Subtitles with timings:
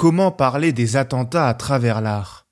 [0.00, 2.46] Comment parler des attentats à travers l'art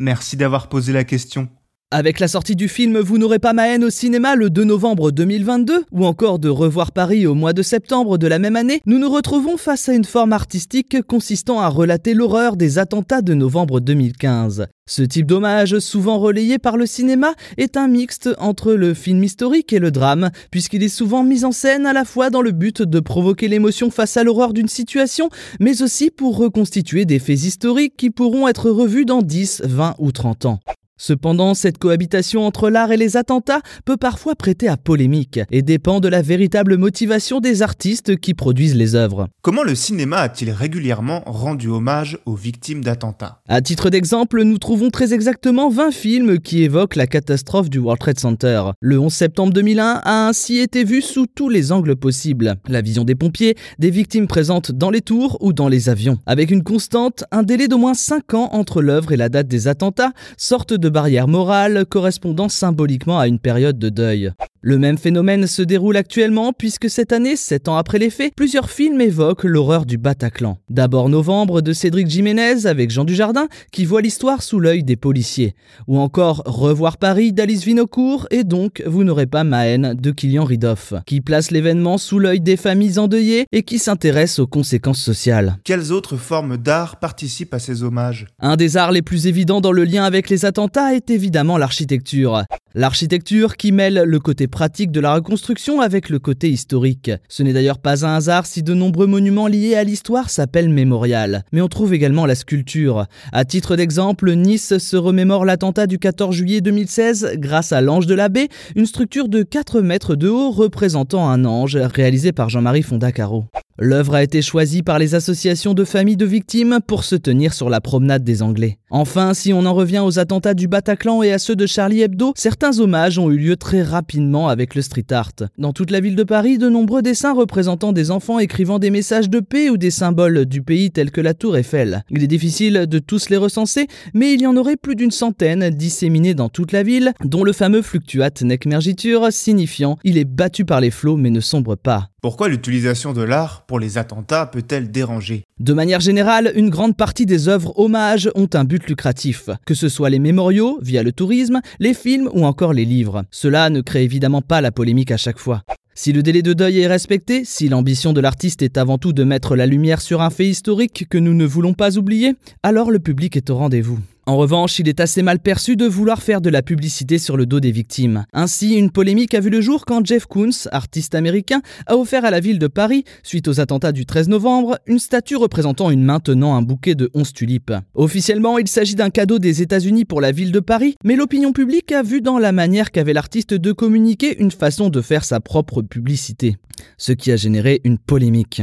[0.00, 1.48] Merci d'avoir posé la question.
[1.94, 5.10] Avec la sortie du film Vous n'aurez pas ma haine au cinéma le 2 novembre
[5.10, 8.98] 2022, ou encore de Revoir Paris au mois de septembre de la même année, nous
[8.98, 13.80] nous retrouvons face à une forme artistique consistant à relater l'horreur des attentats de novembre
[13.80, 14.68] 2015.
[14.88, 19.74] Ce type d'hommage, souvent relayé par le cinéma, est un mixte entre le film historique
[19.74, 22.80] et le drame, puisqu'il est souvent mis en scène à la fois dans le but
[22.80, 25.28] de provoquer l'émotion face à l'horreur d'une situation,
[25.60, 30.10] mais aussi pour reconstituer des faits historiques qui pourront être revus dans 10, 20 ou
[30.10, 30.58] 30 ans.
[31.04, 35.98] Cependant, cette cohabitation entre l'art et les attentats peut parfois prêter à polémique et dépend
[35.98, 39.26] de la véritable motivation des artistes qui produisent les œuvres.
[39.42, 43.40] Comment le cinéma a-t-il régulièrement rendu hommage aux victimes d'attentats?
[43.48, 47.98] À titre d'exemple, nous trouvons très exactement 20 films qui évoquent la catastrophe du World
[47.98, 48.62] Trade Center.
[48.78, 52.54] Le 11 septembre 2001 a ainsi été vu sous tous les angles possibles.
[52.68, 56.18] La vision des pompiers, des victimes présentes dans les tours ou dans les avions.
[56.26, 59.66] Avec une constante, un délai d'au moins 5 ans entre l'œuvre et la date des
[59.66, 64.32] attentats, sorte de barrière morale correspondant symboliquement à une période de deuil.
[64.64, 68.70] Le même phénomène se déroule actuellement puisque cette année, sept ans après les faits, plusieurs
[68.70, 70.56] films évoquent l'horreur du Bataclan.
[70.70, 75.56] D'abord Novembre de Cédric Jiménez avec Jean Dujardin qui voit l'histoire sous l'œil des policiers.
[75.88, 80.44] Ou encore Revoir Paris d'Alice Vinocourt et donc Vous n'aurez pas ma haine de Kilian
[80.44, 85.56] Ridoff qui place l'événement sous l'œil des familles endeuillées et qui s'intéresse aux conséquences sociales.
[85.64, 88.28] Quelles autres formes d'art participent à ces hommages?
[88.38, 92.44] Un des arts les plus évidents dans le lien avec les attentats est évidemment l'architecture.
[92.74, 97.10] L'architecture qui mêle le côté pratique de la reconstruction avec le côté historique.
[97.28, 101.44] Ce n'est d'ailleurs pas un hasard si de nombreux monuments liés à l'histoire s'appellent mémorial.
[101.52, 103.06] Mais on trouve également la sculpture.
[103.30, 108.14] À titre d'exemple, Nice se remémore l'attentat du 14 juillet 2016 grâce à l'Ange de
[108.14, 112.82] la Baie, une structure de 4 mètres de haut représentant un ange réalisé par Jean-Marie
[112.82, 113.44] Fondacaro.
[113.78, 117.70] L'œuvre a été choisie par les associations de familles de victimes pour se tenir sur
[117.70, 118.78] la promenade des Anglais.
[118.90, 122.34] Enfin, si on en revient aux attentats du Bataclan et à ceux de Charlie Hebdo,
[122.36, 125.32] certains hommages ont eu lieu très rapidement avec le street art.
[125.56, 129.30] Dans toute la ville de Paris, de nombreux dessins représentant des enfants écrivant des messages
[129.30, 132.04] de paix ou des symboles du pays tels que la tour Eiffel.
[132.10, 135.70] Il est difficile de tous les recenser, mais il y en aurait plus d'une centaine
[135.70, 140.64] disséminés dans toute la ville, dont le fameux fluctuat nec mergitur signifiant il est battu
[140.64, 142.08] par les flots mais ne sombre pas.
[142.20, 145.44] Pourquoi l'utilisation de l'art les attentats peut-elle déranger?
[145.60, 149.88] De manière générale, une grande partie des œuvres hommages ont un but lucratif, que ce
[149.88, 153.24] soit les mémoriaux, via le tourisme, les films ou encore les livres.
[153.30, 155.62] Cela ne crée évidemment pas la polémique à chaque fois.
[155.94, 159.24] Si le délai de deuil est respecté, si l'ambition de l'artiste est avant tout de
[159.24, 162.98] mettre la lumière sur un fait historique que nous ne voulons pas oublier, alors le
[162.98, 163.98] public est au rendez-vous.
[164.24, 167.44] En revanche, il est assez mal perçu de vouloir faire de la publicité sur le
[167.44, 168.24] dos des victimes.
[168.32, 172.30] Ainsi, une polémique a vu le jour quand Jeff Koons, artiste américain, a offert à
[172.30, 176.20] la ville de Paris, suite aux attentats du 13 novembre, une statue représentant une main
[176.20, 177.72] tenant un bouquet de 11 tulipes.
[177.94, 181.90] Officiellement, il s'agit d'un cadeau des États-Unis pour la ville de Paris, mais l'opinion publique
[181.90, 185.82] a vu dans la manière qu'avait l'artiste de communiquer une façon de faire sa propre
[185.82, 186.58] publicité,
[186.96, 188.62] ce qui a généré une polémique.